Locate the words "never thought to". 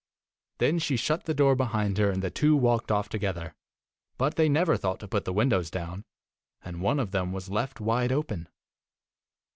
4.49-5.07